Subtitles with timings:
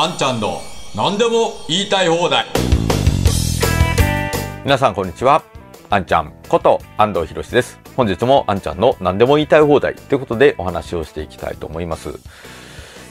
[0.00, 0.60] あんちゃんの
[0.94, 2.46] 何でも言いたい放題。
[4.62, 5.42] 皆さんこんにちは。
[5.90, 7.80] あんちゃんこと安藤博です。
[7.96, 12.10] 本日もあんちゃんの何でも言いたい放題ということでお話をしていきたいと思います。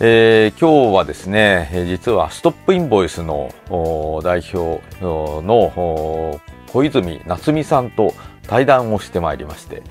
[0.00, 3.50] えー、今日はですね実はストップインボイスの
[4.24, 6.40] 代表の
[6.72, 8.14] 小泉夏美さんと
[8.46, 9.82] 対談をしてまいりまして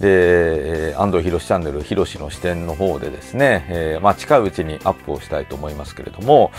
[0.00, 6.50] で安藤博チャンネル博の視点の方でですね、えー、まあ、近いうちにアップをしたいと思いますけれども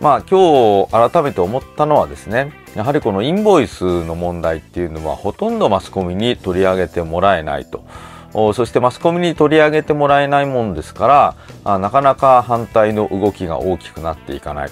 [0.00, 7.84] まあ今日改めて思ったのはですねやはりこのインボイスの問題っていうのはほとんどマスコミに取り上げてもらえないと。
[8.32, 11.34] そしてマスコミに取り上げてもらえないもんですか
[11.64, 14.70] らなかなか反対の動きが大きくなっていかない、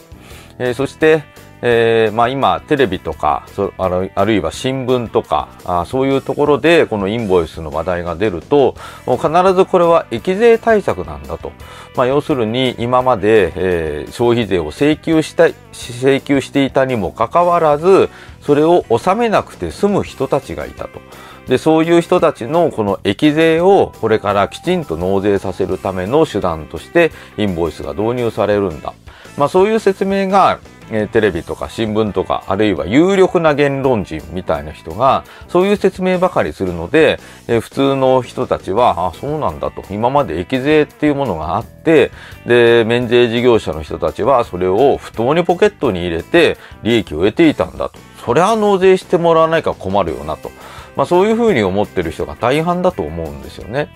[0.58, 1.24] えー、そして
[1.62, 8.74] えーまあ、今テレビとかそあるあるいは新聞とかあそういうところでこのインボイスの話題が出ると
[9.06, 11.52] 必ずこれは益税対策なんだと、
[11.96, 18.10] まあ、要するに今まで、えー、消費税を請求した請求していたにもかかわらず
[18.42, 21.00] それを納めなくて済む人たちがいたと。
[21.46, 28.94] でそういう人たちのこの益税をこれからきちんと納税させるための手段としてインボイスが導入されるんだ。
[29.36, 30.58] まあ、そういう説明が
[30.90, 42.10] えテレビとか新聞とかあるいは有力な言論人みたいな人がそういう説明ばかりするので、え普通の人たちはあそうなんだと今まで益税っていうものがあって
[42.46, 50.50] で免税事業者の人たちはそれを不当にポケットに入れて利益を得ていたんだとそれは納税してもらわないか困るよなと。
[50.96, 53.90] まあ、そういうふうに思ってる人が大半だと思うんですよね。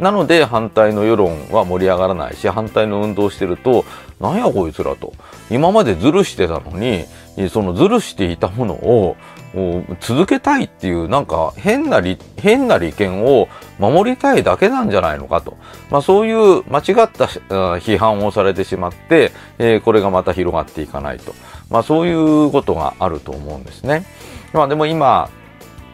[0.00, 3.86] なので反対の世論は盛り上がらないし反対の運動してると
[4.20, 5.14] なんやこいつらと
[5.50, 7.06] 今までズルしてたのに
[7.48, 9.16] そのズルしていたものを
[10.00, 12.02] 続けたいっていうなんか変な
[12.36, 15.56] 変な利権を守りたいだけなんじゃないのかと、
[15.90, 21.34] まあ、そういう間違った批判をされてしまって、えー、これがまた広がっていかないと、
[21.70, 24.04] まあ、そういうことがあると思うんですね。
[24.52, 25.30] まあ、でも今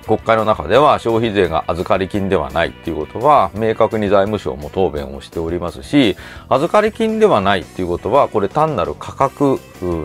[0.07, 6.17] 国会の中では消費税が預かり金ではないっていうことは明確に財務省も答弁をしておりますし
[6.49, 9.59] 預かり金ではないっていうことはこれ単なる価格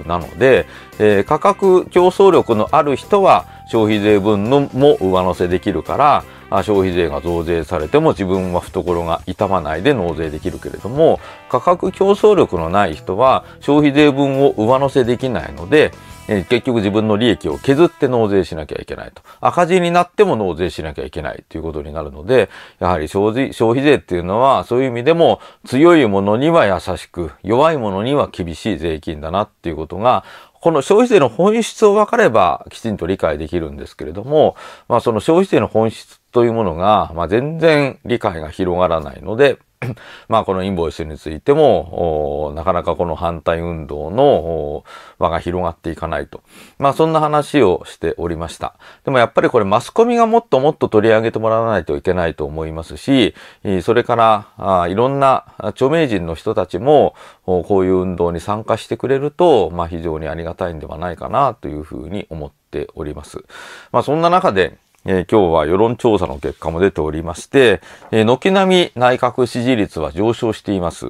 [0.08, 0.66] なので、
[1.00, 6.26] えー、価格競争力のある人は消費税分のも上乗せできるから
[6.64, 15.94] 消費税が増税されても自分は懐が痛まないで納税できるけれども価格競争力のない人は消費税分を上乗せできないので
[16.34, 19.22] え結局自分の利益を削って納税しなきゃいけないと。
[19.42, 22.50] 赤字になっても納税しなきゃいけないということになるので、
[22.80, 30.24] やはり消費消費税っていうのはそういう意味でも強いものには優しく、弱いものには厳しい税金だなっていうことが、
[30.62, 34.56] この消費税の本質を分かればきちんと理解できるんですけれども、
[34.88, 39.58] まあその消費税の本質というものが、まあ全然理解が広がらないので、
[40.30, 44.84] まあこのインボイスについても、なかなかこの反対運動の
[45.18, 46.42] 輪が広がっていかないと。
[46.78, 48.76] まあそんな話をしておりました。
[49.06, 53.34] でもやっぱりこれマスコミがもっともっと取り上げてもらわないといけないと思いますし、
[53.82, 54.16] それか
[54.60, 57.16] らいろんな著名人の人たちも
[57.46, 63.44] こういう運動に参加してくれると、まあ非常にありがたいんではないかなというふうに思っております。
[63.92, 67.82] まあそんな中で、えー、今日は世論調査の結果も出ておりまして、
[68.12, 71.08] えー、軒並み内閣支持率は上昇しています。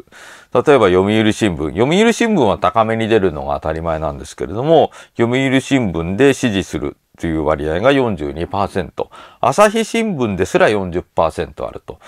[0.53, 1.71] 例えば読売新聞。
[1.71, 9.07] 読売新聞は高めに出るのが当たり前なんですけれども、読売新聞で支持するという割合が42%。
[9.41, 11.99] 朝日新聞ですら40%あると。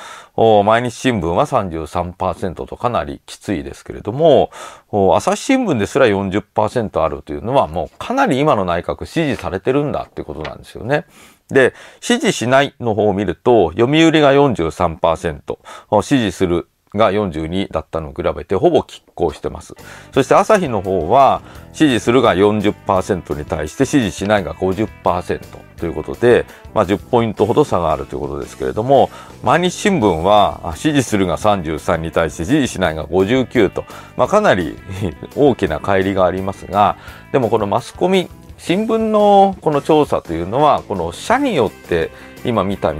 [0.63, 4.51] 毎日新聞は33%とかなりきついですけれども、
[5.15, 11.05] 朝日新聞ですら40%あるというのはもうかなり今の内閣支持されてるんだってことなんですよね。
[11.53, 19.73] で、支持しないの方を見ると、読売が43%、支持するが42だったのを比べてほぼ拮抗してます。
[20.13, 21.41] そして朝日の方は
[21.73, 25.41] 支持するが40%に対して支持しないが50%
[25.77, 29.09] ということで、まあ、10ポイントほど差があるということですけれども、
[29.41, 33.85] 毎日新聞は支持するが33に対して支持しないが59と、
[34.15, 34.77] まあ、かなり
[35.35, 36.97] 大きな乖離がありますが、
[37.31, 38.29] でもこのマスコミ
[38.65, 42.11] 新聞のこの調査というのはこの社によって
[42.45, 42.93] 今見た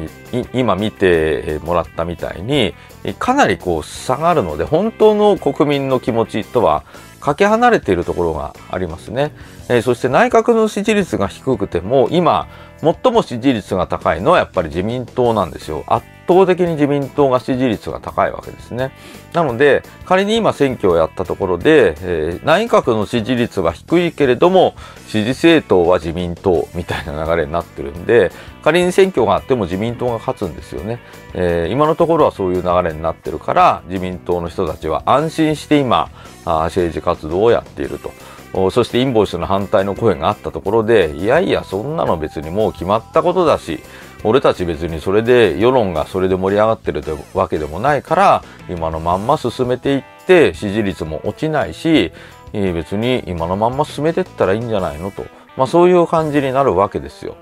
[0.54, 2.74] 今見てもらったみたいに
[3.18, 6.84] かなりこう差がるので本当の国民の気持ちとは
[7.22, 9.32] かけ離れているところがありますね、
[9.70, 12.50] えー、そして内閣の支持率が低くても今
[12.82, 15.86] 最も支持率が高いのはやっぱり自民党なんですよ。
[15.88, 18.92] 圧倒的に自民党が支持率が高いわけですね。
[19.34, 24.76] なので、仮に今選挙をやったところで、えー、内閣の支持率は低いけれども、
[25.08, 28.32] 支持政党は自民党みたいな流れになってるんで、
[28.64, 31.00] 仮に選挙があっても自民党が勝つんですよね。
[31.34, 36.10] えー、今のところはそういう流れになってるから、自民党の人たちは安心して今、
[36.46, 38.12] あ政治活動をやっていると。
[38.54, 43.80] そしてインボイスの反対の声があったところで、いやいや、そんなの別にもう決まったことだし、
[44.24, 47.04] 俺たち別にそれで世論がそれで盛り上がってる
[47.34, 52.14] わけでもないから今のまんま進めていって支持率も落ちないし
[52.54, 55.26] 別に今のまんま進めてったらいいんじゃないのと、
[55.58, 57.36] まあ、そういう感じになるわけですよ。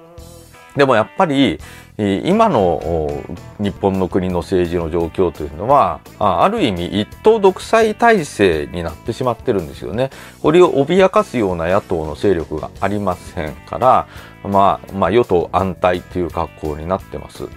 [0.76, 1.60] でもやっぱり
[1.98, 3.10] 今の
[3.60, 10.10] 日本の国の政治の状況というのはある意味一党独裁体制になってしまってるんですよね。
[10.42, 14.08] これを脅かすような野党の勢力がありませんから、
[14.44, 17.48] まあ、まあ与党安泰という格好になってます。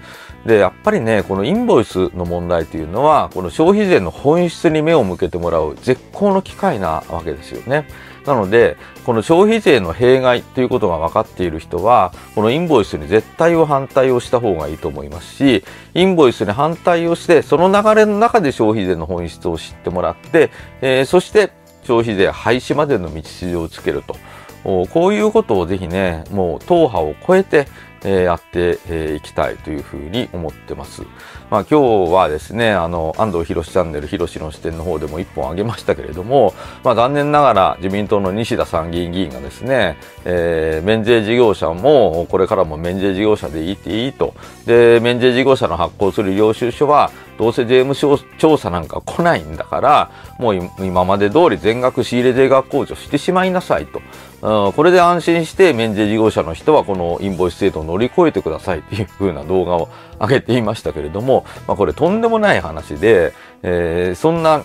[0.45, 7.87] で、やっぱりね、このインボイスの問題というのは、この消費税の本質に目を向けてもらう絶好の機会なわけですよね。
[8.27, 20.51] なので、この消費税の弊害ということが分かっている人は、このインボイスに絶対を反対をした方がいいと思いますし、インボイスに反対をして、その流れの中で消費税の本質を知ってもらって、
[20.81, 21.51] えー、そして
[21.83, 24.17] 消費税廃止までの道筋をつけると。
[24.65, 27.69] こういうことをぜひね、もう党派を超えて、
[28.05, 31.03] えー、やってい、きたいというふうに思ってます。
[31.51, 44.35] まあ今日はですね、あの、安藤博チャンネル、博の視点の方でも一本あげましたけれども、まあ残念ながら自民党の西田参議院議員がですね、えー、免税事業者もこれからも免税事業者でいいっていいと。
[44.67, 47.97] で、免税事業者の発行する領収書は、どうせ税務
[48.39, 54.01] 調査なんか来ないんだから、もう今まで通り全額仕入れ税額控除してしまいなさいと。
[54.45, 59.89] うん、これで安心して免税事業者の人はこのインボイス制度を乗り越えてくださいっていう風な動画を
[60.21, 63.33] 上げていましたけれども、まあ、これとんでもない話で、
[63.63, 64.63] えー、そんな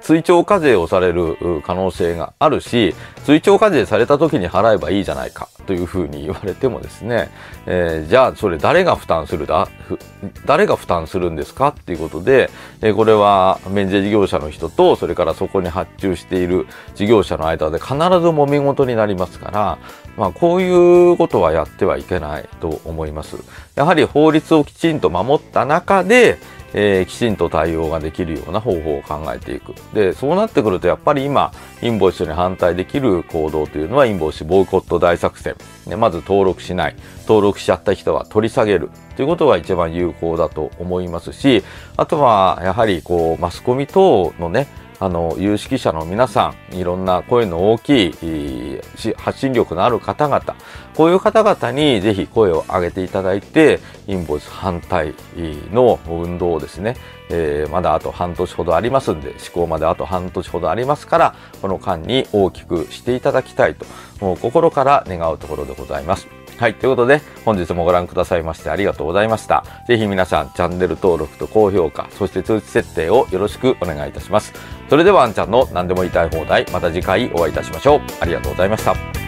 [0.00, 2.94] 追徴課税をされる可能性があるし、
[3.24, 7.30] 追徴課税された時に払えばいいじゃないかというふうに言われてもですね、
[7.66, 9.68] えー、じゃあそれ誰が負担するだ、
[10.46, 11.68] 誰が負担するんですか？
[11.68, 12.50] っていうことで、
[12.80, 19.78] えー、これは免税事業者の人と、それからそこに発注している事業者の間で必ず揉め事になりますから、
[20.16, 23.36] まあこういうことはやってはいけないと思います。
[23.76, 26.38] やはり法律をきちんと守った中で、
[26.72, 29.74] えー、きちんと対応ができるような方法を考えていく。
[29.94, 31.52] で、そうなってくるとやっぱり今、
[31.82, 35.56] インボイスに反対できる行動というのはインボイスボイコット大作戦。
[35.86, 36.96] ね、まず登録しない。
[37.22, 38.90] 登録しちゃった人は取り下げる。
[39.16, 41.64] ということが一番有効だと思いますし、
[41.96, 44.68] あとはやはりこうマスコミ等のね、
[45.00, 48.80] あの、有識者の皆さん、いろんな声の大きい
[49.16, 50.54] 発信力のある方々、
[50.94, 55.14] こういう方々にぜひ声を上げていただいて、インボイス反対
[55.72, 56.96] の運動をですね、
[57.30, 63.86] えー、まだあと半年ほどありますんで、施行まであと半年ほどありますから、この間に大きくしていただきたいと、
[64.20, 66.39] もう心から願うところでございます。
[66.60, 66.74] はい。
[66.74, 69.64] ということで、本日もご覧くださいましてありがとうございました。
[69.86, 74.52] ぜひ皆さん、チャンネル登録と高評価、そして通知設定をよろしくお願いいたします。
[74.90, 78.00] それでは、あんちゃんの何でも言いたい放題、また次回お会いいたしましょう。
[78.20, 79.19] ありがとうございました。